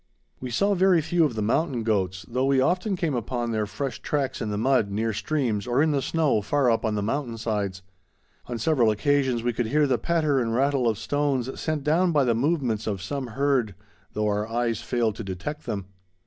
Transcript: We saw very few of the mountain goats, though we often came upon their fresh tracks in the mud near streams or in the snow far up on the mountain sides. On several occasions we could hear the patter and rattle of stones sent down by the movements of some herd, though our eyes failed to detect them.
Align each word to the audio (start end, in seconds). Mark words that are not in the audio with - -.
We 0.39 0.49
saw 0.49 0.73
very 0.73 0.99
few 0.99 1.25
of 1.25 1.35
the 1.35 1.43
mountain 1.43 1.83
goats, 1.83 2.25
though 2.27 2.47
we 2.47 2.59
often 2.59 2.95
came 2.95 3.13
upon 3.13 3.51
their 3.51 3.67
fresh 3.67 3.99
tracks 4.01 4.41
in 4.41 4.49
the 4.49 4.57
mud 4.57 4.89
near 4.89 5.13
streams 5.13 5.67
or 5.67 5.79
in 5.79 5.91
the 5.91 6.01
snow 6.01 6.41
far 6.41 6.71
up 6.71 6.83
on 6.83 6.95
the 6.95 7.03
mountain 7.03 7.37
sides. 7.37 7.83
On 8.47 8.57
several 8.57 8.89
occasions 8.89 9.43
we 9.43 9.53
could 9.53 9.67
hear 9.67 9.85
the 9.85 9.99
patter 9.99 10.39
and 10.39 10.55
rattle 10.55 10.87
of 10.87 10.97
stones 10.97 11.59
sent 11.61 11.83
down 11.83 12.11
by 12.11 12.23
the 12.23 12.33
movements 12.33 12.87
of 12.87 12.99
some 12.99 13.27
herd, 13.37 13.75
though 14.13 14.27
our 14.27 14.47
eyes 14.47 14.81
failed 14.81 15.15
to 15.17 15.23
detect 15.23 15.67
them. 15.67 15.85